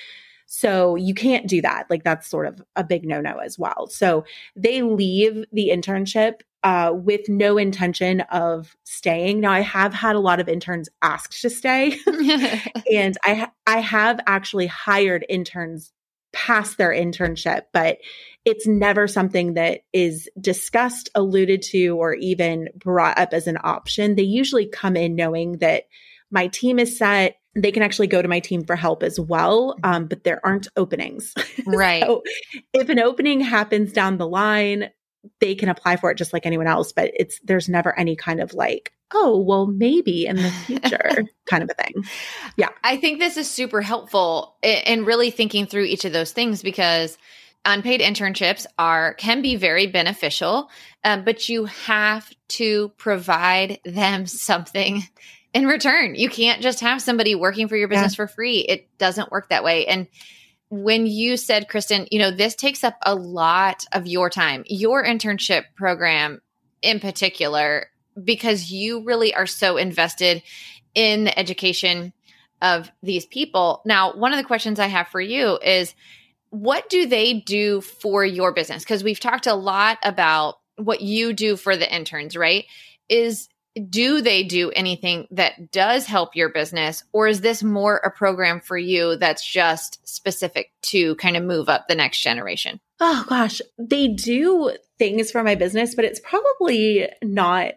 [0.45, 1.85] So you can't do that.
[1.89, 3.87] Like that's sort of a big no no as well.
[3.87, 4.25] So
[4.55, 9.41] they leave the internship uh, with no intention of staying.
[9.41, 11.97] Now I have had a lot of interns asked to stay,
[12.91, 15.91] and I ha- I have actually hired interns
[16.31, 17.99] past their internship, but
[18.43, 24.15] it's never something that is discussed, alluded to, or even brought up as an option.
[24.15, 25.83] They usually come in knowing that
[26.31, 29.75] my team is set they can actually go to my team for help as well,
[29.83, 31.33] um, but there aren't openings.
[31.65, 32.03] Right.
[32.03, 32.23] so
[32.73, 34.89] if an opening happens down the line,
[35.39, 38.41] they can apply for it just like anyone else, but it's there's never any kind
[38.41, 42.03] of like, oh, well, maybe in the future kind of a thing.
[42.57, 42.69] Yeah.
[42.83, 47.17] I think this is super helpful in really thinking through each of those things because
[47.65, 50.69] unpaid internships are can be very beneficial,
[51.03, 55.03] um, but you have to provide them something
[55.53, 56.15] in return.
[56.15, 58.25] You can't just have somebody working for your business yeah.
[58.25, 58.59] for free.
[58.59, 59.85] It doesn't work that way.
[59.85, 60.07] And
[60.69, 65.03] when you said, Kristen, you know, this takes up a lot of your time, your
[65.05, 66.41] internship program
[66.81, 67.87] in particular,
[68.21, 70.41] because you really are so invested
[70.95, 72.13] in the education
[72.61, 73.81] of these people.
[73.85, 75.93] Now, one of the questions I have for you is
[76.49, 78.83] what do they do for your business?
[78.83, 82.65] Because we've talked a lot about what you do for the interns, right?
[83.09, 83.49] Is
[83.89, 87.03] do they do anything that does help your business?
[87.11, 91.69] Or is this more a program for you that's just specific to kind of move
[91.69, 92.79] up the next generation?
[92.99, 93.61] Oh gosh.
[93.77, 97.73] They do things for my business but it's probably not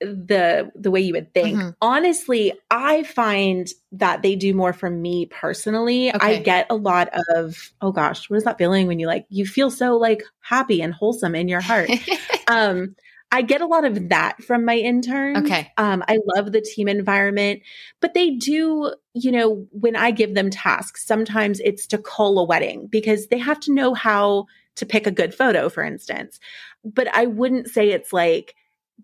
[0.00, 1.56] the the way you would think.
[1.56, 1.70] Mm-hmm.
[1.80, 6.14] honestly i find that they do more for me personally.
[6.14, 6.38] Okay.
[6.38, 9.46] i get a lot of oh gosh what is that feeling when you like you
[9.46, 11.90] feel so like happy and wholesome in your heart?
[12.48, 12.96] Um
[13.32, 15.38] I get a lot of that from my interns.
[15.38, 15.72] Okay.
[15.78, 17.62] Um, I love the team environment,
[18.00, 22.44] but they do, you know, when I give them tasks, sometimes it's to cull a
[22.44, 26.38] wedding because they have to know how to pick a good photo, for instance.
[26.84, 28.54] But I wouldn't say it's like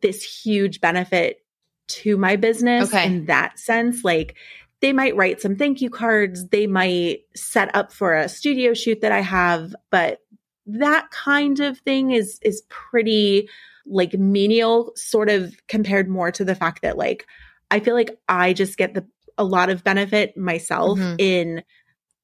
[0.03, 1.43] this huge benefit
[1.89, 3.07] to my business okay.
[3.07, 4.05] in that sense.
[4.05, 4.37] Like
[4.81, 9.01] they might write some thank you cards, they might set up for a studio shoot
[9.01, 10.21] that I have, but
[10.67, 13.49] that kind of thing is is pretty
[13.89, 17.27] like menial sort of compared more to the fact that like
[17.71, 21.15] I feel like I just get the a lot of benefit myself mm-hmm.
[21.19, 21.63] in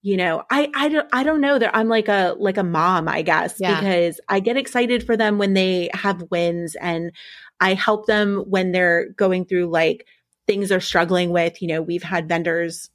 [0.02, 3.08] you know i i don't i don't know that i'm like a like a mom
[3.08, 3.78] i guess yeah.
[3.78, 7.12] because i get excited for them when they have wins and
[7.60, 10.06] i help them when they're going through like
[10.48, 12.90] things they're struggling with you know we've had vendors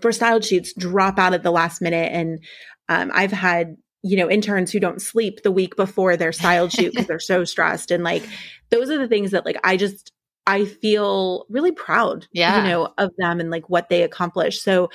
[0.00, 2.40] for style shoots drop out at the last minute and
[2.88, 6.92] Um, I've had you know interns who don't sleep the week before their styled shoot
[6.92, 8.24] because they're so stressed, and like
[8.70, 10.12] those are the things that like I just
[10.48, 12.62] I feel really proud, yeah.
[12.62, 14.62] you know, of them and like what they accomplish.
[14.62, 14.88] So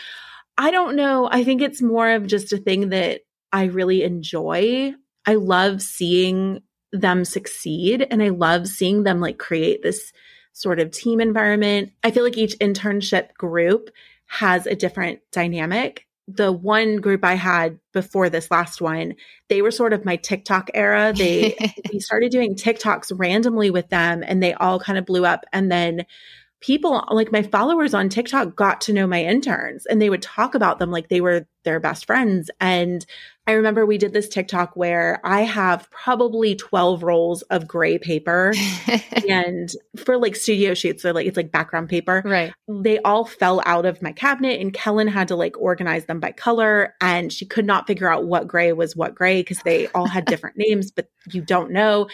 [0.57, 1.29] I don't know.
[1.31, 4.93] I think it's more of just a thing that I really enjoy.
[5.27, 10.11] I love seeing them succeed and I love seeing them like create this
[10.53, 11.91] sort of team environment.
[12.03, 13.91] I feel like each internship group
[14.25, 16.07] has a different dynamic.
[16.27, 19.15] The one group I had before this last one,
[19.49, 21.13] they were sort of my TikTok era.
[21.15, 21.55] They
[21.93, 25.71] we started doing TikToks randomly with them and they all kind of blew up and
[25.71, 26.05] then
[26.63, 30.55] people like my followers on TikTok got to know my interns and they would talk
[30.55, 32.49] about them like they were their best friends.
[32.61, 33.05] And
[33.45, 38.53] I remember we did this TikTok where I have probably 12 rolls of gray paper
[39.29, 42.21] and for like studio shoots, so like it's like background paper.
[42.23, 42.53] Right.
[42.69, 46.31] They all fell out of my cabinet and Kellen had to like organize them by
[46.31, 50.07] color and she could not figure out what gray was what gray because they all
[50.07, 52.07] had different names, but you don't know.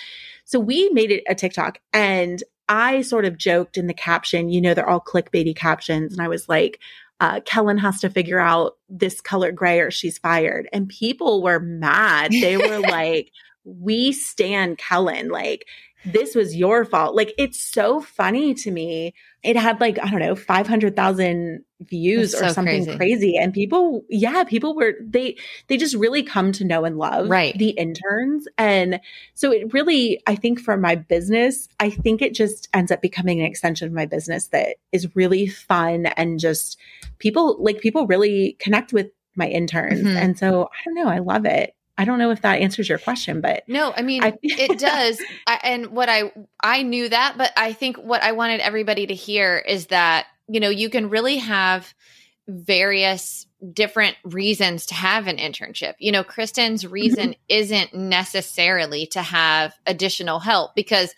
[0.45, 4.61] So we made it a TikTok and I sort of joked in the caption, you
[4.61, 6.13] know, they're all clickbaity captions.
[6.13, 6.79] And I was like,
[7.19, 10.69] uh, Kellen has to figure out this color gray or she's fired.
[10.71, 12.31] And people were mad.
[12.31, 13.31] They were like,
[13.65, 15.29] we stand Kellen.
[15.29, 15.65] Like,
[16.05, 17.15] this was your fault.
[17.15, 19.13] Like, it's so funny to me.
[19.43, 22.97] It had like, I don't know, 500,000 views That's or so something crazy.
[22.97, 23.37] crazy.
[23.37, 27.57] And people, yeah, people were, they, they just really come to know and love right.
[27.57, 28.47] the interns.
[28.57, 28.99] And
[29.33, 33.39] so it really, I think for my business, I think it just ends up becoming
[33.39, 36.77] an extension of my business that is really fun and just
[37.19, 39.99] people, like people really connect with my interns.
[39.99, 40.17] Mm-hmm.
[40.17, 41.75] And so I don't know, I love it.
[41.99, 45.21] I don't know if that answers your question, but no, I mean I, it does.
[45.45, 46.31] I, and what I
[46.63, 50.61] I knew that, but I think what I wanted everybody to hear is that you
[50.61, 51.93] know you can really have
[52.47, 55.95] various different reasons to have an internship.
[55.99, 57.41] You know, Kristen's reason mm-hmm.
[57.49, 61.13] isn't necessarily to have additional help because,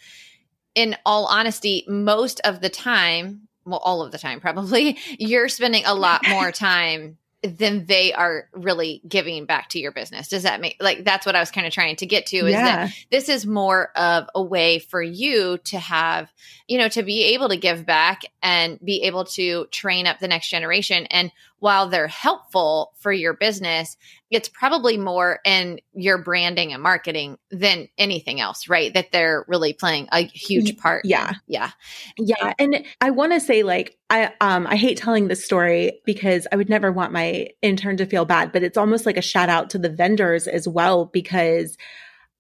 [0.74, 5.86] in all honesty, most of the time, well, all of the time probably, you're spending
[5.86, 10.28] a lot more time then they are really giving back to your business.
[10.28, 12.52] Does that make like that's what I was kind of trying to get to is
[12.52, 12.86] yeah.
[12.86, 16.32] that this is more of a way for you to have,
[16.68, 20.28] you know, to be able to give back and be able to train up the
[20.28, 21.08] next generation.
[21.08, 23.96] And while they're helpful for your business,
[24.32, 28.92] it's probably more in your branding and marketing than anything else, right?
[28.96, 31.06] That they're really playing a huge part.
[31.06, 31.34] Yeah.
[31.46, 31.70] Yeah.
[32.18, 32.54] Yeah.
[32.58, 36.56] And I want to say like I um I hate telling this story because I
[36.56, 39.70] would never want my intern to feel bad, but it's almost like a shout out
[39.70, 41.78] to the vendors as well because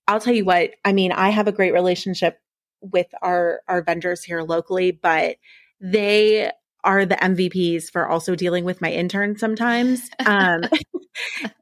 [0.07, 2.39] I'll tell you what, I mean, I have a great relationship
[2.81, 5.36] with our our vendors here locally, but
[5.79, 6.49] they
[6.83, 10.09] are the MVPs for also dealing with my intern sometimes.
[10.25, 10.61] Um,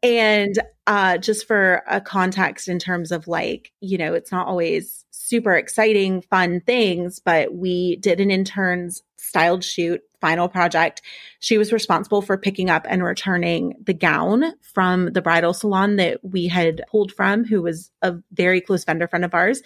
[0.03, 5.05] and uh, just for a context in terms of like, you know, it's not always
[5.11, 11.01] super exciting, fun things, but we did an intern's styled shoot final project.
[11.39, 16.19] She was responsible for picking up and returning the gown from the bridal salon that
[16.23, 19.61] we had pulled from, who was a very close vendor friend of ours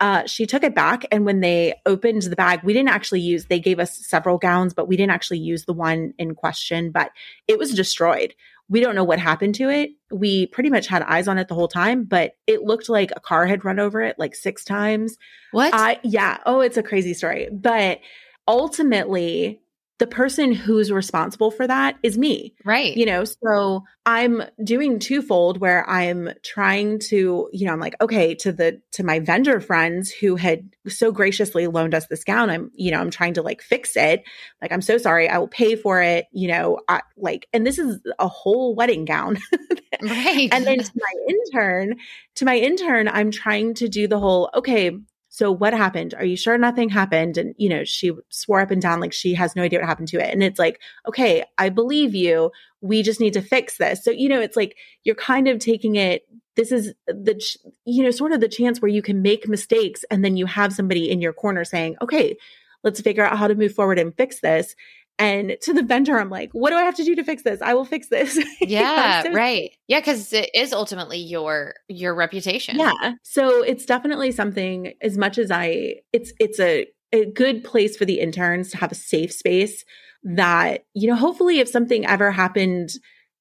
[0.00, 1.04] uh, she took it back.
[1.10, 4.74] And when they opened the bag, we didn't actually use, they gave us several gowns,
[4.74, 7.10] but we didn't actually use the one in question, but
[7.46, 8.34] it was destroyed.
[8.68, 9.90] We don't know what happened to it.
[10.10, 13.20] We pretty much had eyes on it the whole time, but it looked like a
[13.20, 15.16] car had run over it like six times.
[15.52, 15.72] What?
[15.74, 16.38] I, yeah.
[16.44, 17.48] Oh, it's a crazy story.
[17.50, 18.00] But
[18.46, 19.62] ultimately,
[19.98, 22.54] the person who's responsible for that is me.
[22.64, 22.96] Right.
[22.96, 28.34] You know, so I'm doing twofold where I'm trying to, you know, I'm like, okay,
[28.36, 32.70] to the to my vendor friends who had so graciously loaned us this gown, I'm,
[32.74, 34.22] you know, I'm trying to like fix it.
[34.62, 37.78] Like, I'm so sorry, I will pay for it, you know, I, like, and this
[37.78, 39.38] is a whole wedding gown.
[40.02, 40.48] right.
[40.52, 41.96] And then to my intern,
[42.36, 44.92] to my intern, I'm trying to do the whole, okay,
[45.28, 46.14] so what happened?
[46.14, 47.36] Are you sure nothing happened?
[47.36, 50.08] And, you know, she swore up and down like she has no idea what happened
[50.08, 50.32] to it.
[50.32, 52.50] And it's like, okay, I believe you.
[52.80, 54.02] We just need to fix this.
[54.02, 56.26] So, you know, it's like you're kind of taking it.
[56.56, 57.40] This is the,
[57.84, 60.72] you know, sort of the chance where you can make mistakes and then you have
[60.72, 62.36] somebody in your corner saying, okay,
[62.82, 64.74] let's figure out how to move forward and fix this.
[65.18, 67.60] And to the vendor, I'm like, what do I have to do to fix this?
[67.60, 68.38] I will fix this.
[68.60, 69.70] Yeah, so right.
[69.86, 72.76] Yeah, because it is ultimately your your reputation.
[72.76, 73.14] Yeah.
[73.22, 78.04] So it's definitely something as much as I it's it's a, a good place for
[78.04, 79.84] the interns to have a safe space
[80.22, 82.90] that, you know, hopefully if something ever happened,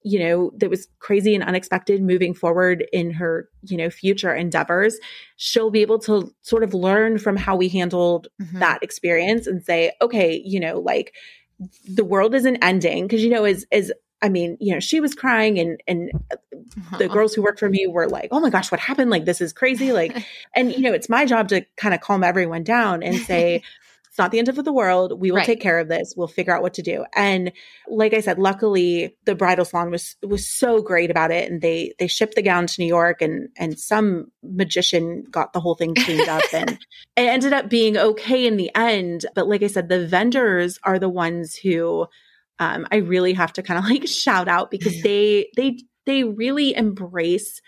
[0.03, 4.97] you know, that was crazy and unexpected moving forward in her, you know, future endeavors,
[5.36, 8.59] she'll be able to sort of learn from how we handled mm-hmm.
[8.59, 11.13] that experience and say, okay, you know, like
[11.87, 13.91] the world isn't ending because you know is is
[14.21, 16.11] I mean, you know, she was crying and and
[16.97, 17.07] the uh-huh.
[17.07, 19.11] girls who worked for me were like, "Oh my gosh, what happened?
[19.11, 22.23] Like this is crazy." Like and you know, it's my job to kind of calm
[22.23, 23.61] everyone down and say
[24.18, 25.22] it's not the end of the world.
[25.22, 25.45] We will right.
[25.45, 26.15] take care of this.
[26.18, 27.05] We'll figure out what to do.
[27.15, 27.51] And
[27.88, 31.93] like I said, luckily the bridal salon was was so great about it and they
[31.99, 35.93] they shipped the gown to New York and and some magician got the whole thing
[35.93, 36.72] cleaned up and
[37.15, 39.28] it ended up being okay in the end.
[39.36, 42.07] But like I said, the vendors are the ones who
[42.57, 46.76] um, I really have to kind of like shout out because they they they really
[46.76, 47.61] embrace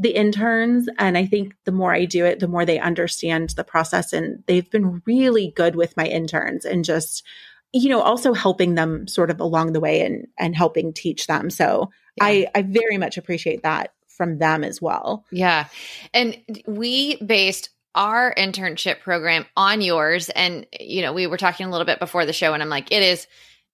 [0.00, 3.64] the interns and i think the more i do it the more they understand the
[3.64, 7.24] process and they've been really good with my interns and just
[7.72, 11.50] you know also helping them sort of along the way and and helping teach them.
[11.50, 12.24] So yeah.
[12.24, 15.24] i i very much appreciate that from them as well.
[15.30, 15.66] Yeah.
[16.12, 16.36] And
[16.66, 21.86] we based our internship program on yours and you know we were talking a little
[21.86, 23.26] bit before the show and i'm like it is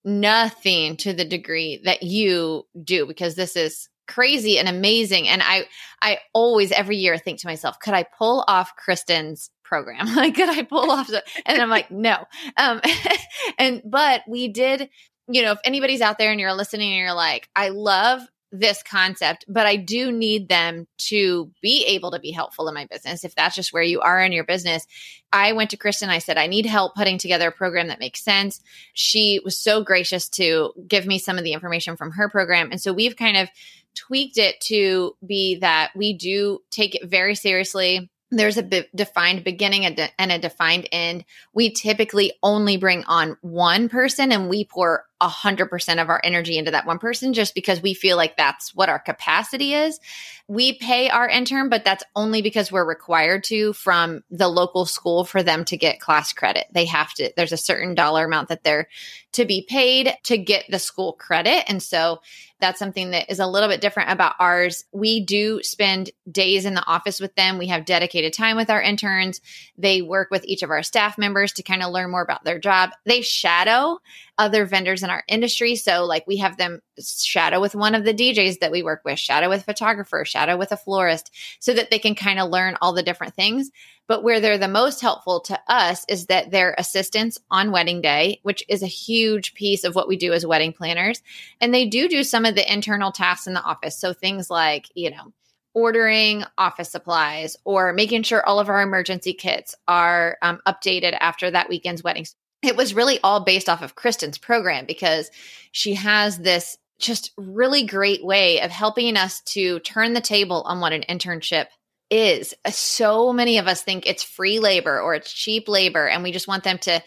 [0.05, 5.67] nothing to the degree that you do because this is crazy and amazing and i
[6.03, 10.49] i always every year think to myself could i pull off kristen's program like could
[10.49, 12.25] i pull off the, and i'm like no
[12.57, 12.81] um
[13.59, 14.89] and but we did
[15.29, 18.21] you know if anybody's out there and you're listening and you're like i love
[18.55, 22.87] this concept, but I do need them to be able to be helpful in my
[22.87, 23.25] business.
[23.25, 24.87] If that's just where you are in your business,
[25.33, 26.09] I went to Kristen.
[26.09, 28.61] I said, I need help putting together a program that makes sense.
[28.93, 32.71] She was so gracious to give me some of the information from her program.
[32.71, 33.49] And so we've kind of
[33.95, 39.45] tweaked it to be that we do take it very seriously there's a be- defined
[39.45, 41.25] beginning and a defined end.
[41.53, 46.73] We typically only bring on one person and we pour 100% of our energy into
[46.73, 50.01] that one person just because we feel like that's what our capacity is.
[50.47, 55.25] We pay our intern, but that's only because we're required to from the local school
[55.25, 56.67] for them to get class credit.
[56.73, 58.89] They have to, there's a certain dollar amount that they're
[59.33, 61.65] to be paid to get the school credit.
[61.69, 62.21] And so
[62.61, 64.85] that's something that is a little bit different about ours.
[64.93, 67.59] We do spend days in the office with them.
[67.59, 69.41] We have dedicated time with our interns.
[69.77, 72.59] They work with each of our staff members to kind of learn more about their
[72.59, 72.91] job.
[73.05, 73.99] They shadow
[74.39, 75.77] other vendors in our industry.
[75.77, 79.19] So, like, we have them shadow with one of the DJs that we work with,
[79.19, 81.31] shadow with photographer, shadow with a florist,
[81.61, 83.71] so that they can kind of learn all the different things.
[84.07, 88.41] But where they're the most helpful to us is that they're assistants on wedding day,
[88.43, 91.23] which is a huge piece of what we do as wedding planners.
[91.61, 93.99] And they do do some of the internal tasks in the office.
[93.99, 95.33] So things like, you know,
[95.75, 101.51] ordering office supplies or making sure all of our emergency kits are um, updated after
[101.51, 102.27] that weekend's wedding.
[102.65, 105.31] It was really all based off of Kristen's program because
[105.73, 110.81] she has this just really great way of helping us to turn the table on
[110.81, 111.67] what an internship
[112.11, 112.55] is.
[112.69, 116.49] So many of us think it's free labor or it's cheap labor, and we just
[116.49, 117.03] want them to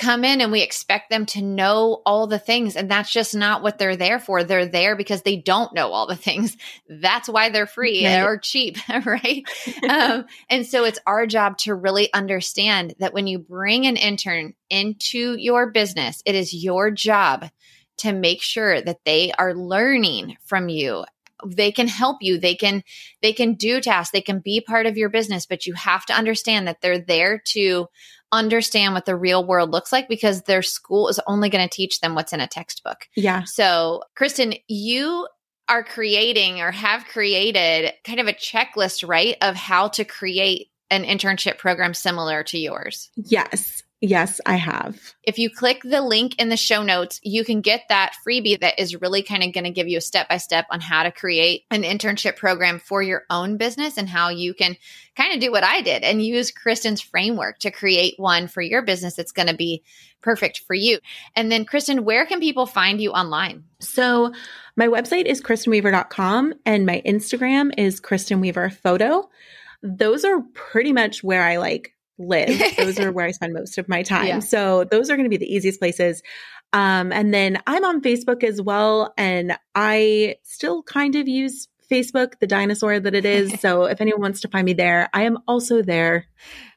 [0.00, 2.74] come in and we expect them to know all the things.
[2.74, 4.42] And that's just not what they're there for.
[4.42, 6.56] They're there because they don't know all the things.
[6.88, 8.22] That's why they're free right.
[8.22, 9.44] or cheap, right?
[9.88, 14.54] um, and so it's our job to really understand that when you bring an intern
[14.70, 17.50] into your business, it is your job
[17.98, 21.04] to make sure that they are learning from you
[21.46, 22.38] they can help you.
[22.38, 22.82] They can
[23.22, 24.12] they can do tasks.
[24.12, 27.42] They can be part of your business but you have to understand that they're there
[27.48, 27.86] to
[28.32, 32.00] understand what the real world looks like because their school is only going to teach
[32.00, 33.06] them what's in a textbook.
[33.16, 33.44] Yeah.
[33.44, 35.26] So kristen you
[35.68, 41.04] are creating or have created kind of a checklist right of how to create an
[41.04, 43.10] internship program similar to yours.
[43.16, 45.14] Yes Yes, I have.
[45.24, 48.78] If you click the link in the show notes, you can get that freebie that
[48.78, 51.12] is really kind of going to give you a step by step on how to
[51.12, 54.76] create an internship program for your own business and how you can
[55.16, 58.80] kind of do what I did and use Kristen's framework to create one for your
[58.80, 59.82] business that's going to be
[60.22, 60.98] perfect for you.
[61.36, 63.64] And then, Kristen, where can people find you online?
[63.80, 64.32] So,
[64.76, 69.28] my website is kristenweaver.com and my Instagram is Kristen Weaver Photo.
[69.82, 72.60] Those are pretty much where I like live.
[72.76, 74.26] those are where I spend most of my time.
[74.26, 74.38] Yeah.
[74.40, 76.22] So those are going to be the easiest places.
[76.72, 79.12] Um, and then I'm on Facebook as well.
[79.16, 83.52] And I still kind of use Facebook, the dinosaur that it is.
[83.60, 86.26] so if anyone wants to find me there, I am also there.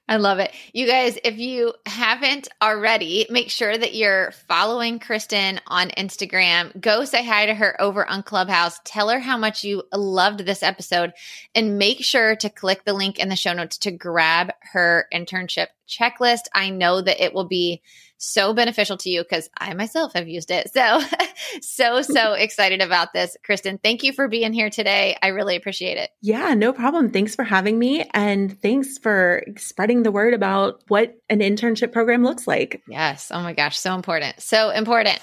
[0.07, 0.51] I love it.
[0.73, 6.79] You guys, if you haven't already, make sure that you're following Kristen on Instagram.
[6.79, 8.79] Go say hi to her over on Clubhouse.
[8.83, 11.13] Tell her how much you loved this episode
[11.55, 15.67] and make sure to click the link in the show notes to grab her internship
[15.87, 16.43] checklist.
[16.53, 17.81] I know that it will be
[18.17, 20.71] so beneficial to you because I myself have used it.
[20.73, 21.01] So,
[21.61, 23.35] so, so excited about this.
[23.43, 25.17] Kristen, thank you for being here today.
[25.21, 26.09] I really appreciate it.
[26.21, 27.11] Yeah, no problem.
[27.11, 28.09] Thanks for having me.
[28.13, 32.81] And thanks for spreading the word about what an internship program looks like.
[32.87, 33.29] Yes.
[33.33, 33.77] Oh my gosh.
[33.77, 34.41] So important.
[34.41, 35.19] So important.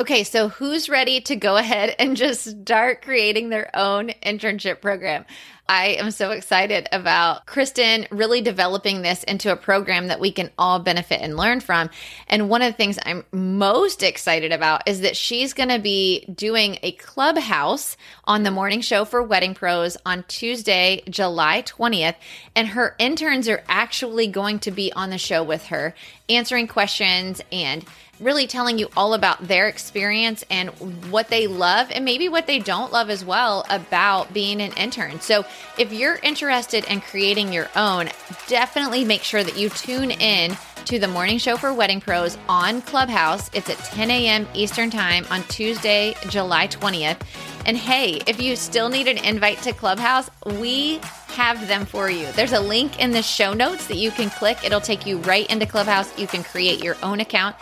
[0.00, 5.26] Okay, so who's ready to go ahead and just start creating their own internship program?
[5.68, 10.50] I am so excited about Kristen really developing this into a program that we can
[10.56, 11.90] all benefit and learn from.
[12.28, 16.24] And one of the things I'm most excited about is that she's going to be
[16.34, 22.16] doing a clubhouse on the morning show for Wedding Pros on Tuesday, July 20th.
[22.56, 25.94] And her interns are actually going to be on the show with her,
[26.30, 27.84] answering questions and
[28.20, 30.70] really telling you all about their experience and
[31.10, 35.20] what they love and maybe what they don't love as well about being an intern.
[35.20, 35.44] So,
[35.78, 38.10] if you're interested in creating your own,
[38.46, 42.82] definitely make sure that you tune in to the morning show for Wedding Pros on
[42.82, 43.50] Clubhouse.
[43.52, 44.46] It's at 10 a.m.
[44.54, 47.20] Eastern Time on Tuesday, July 20th.
[47.66, 50.98] And hey, if you still need an invite to Clubhouse, we
[51.28, 52.26] have them for you.
[52.32, 54.64] There's a link in the show notes that you can click.
[54.64, 56.18] It'll take you right into Clubhouse.
[56.18, 57.56] You can create your own account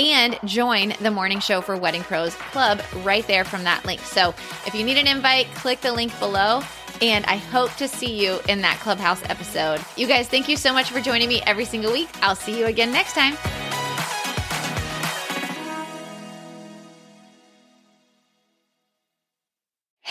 [0.00, 4.00] and join the Morning Show for Wedding Pros Club right there from that link.
[4.00, 4.30] So
[4.66, 6.62] if you need an invite, click the link below.
[7.02, 9.80] And I hope to see you in that Clubhouse episode.
[9.96, 12.08] You guys, thank you so much for joining me every single week.
[12.22, 13.36] I'll see you again next time.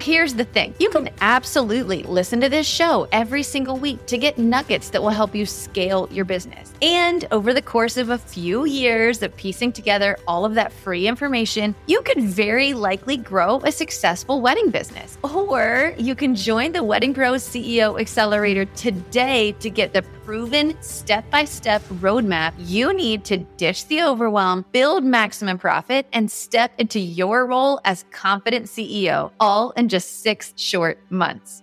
[0.00, 4.38] Here's the thing you can absolutely listen to this show every single week to get
[4.38, 6.72] nuggets that will help you scale your business.
[6.80, 11.08] And over the course of a few years of piecing together all of that free
[11.08, 15.18] information, you could very likely grow a successful wedding business.
[15.24, 21.28] Or you can join the Wedding Pros CEO Accelerator today to get the proven step
[21.30, 27.00] by step roadmap you need to ditch the overwhelm, build maximum profit, and step into
[27.00, 31.62] your role as confident CEO, all in just six short months.